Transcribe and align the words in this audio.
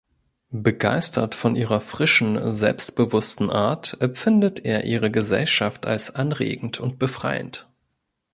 Begeistert 0.55 1.35
von 1.35 1.55
ihrer 1.55 1.79
frischen, 1.79 2.51
selbstbewussten 2.51 3.51
Art, 3.51 3.97
empfindet 4.01 4.65
er 4.65 4.85
ihre 4.85 5.11
Gesellschaft 5.11 5.85
als 5.85 6.15
anregend 6.15 6.79
und 6.79 6.97
befreiend. 6.97 7.67